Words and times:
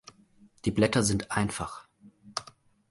Die 0.65 0.71
Blätter 0.71 1.03
sind 1.03 1.29
einfach. 1.29 1.87